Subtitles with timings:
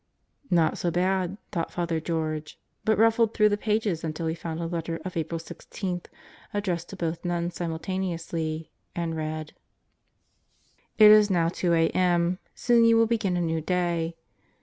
[0.49, 4.65] Not so bad, thought Father George, but ruffled through the pages until he found a
[4.65, 6.01] letter of April 16,
[6.55, 9.53] addressed to both nuns simultaneously and read:
[10.97, 12.39] It is now 2 a.m.
[12.55, 14.15] Soon you will begin a new day.